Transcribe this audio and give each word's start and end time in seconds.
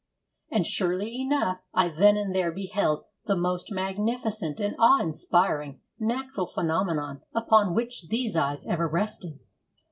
And 0.49 0.65
surely 0.65 1.21
enough, 1.21 1.59
I 1.75 1.89
then 1.89 2.17
and 2.17 2.33
there 2.33 2.51
beheld 2.51 3.03
the 3.27 3.35
most 3.35 3.71
magnificent 3.71 4.59
and 4.59 4.75
awe 4.79 4.99
inspiring 4.99 5.79
natural 5.99 6.47
phenomenon 6.47 7.21
upon 7.35 7.75
which 7.75 8.07
these 8.09 8.35
eyes 8.35 8.65
ever 8.65 8.87
rested. 8.89 9.37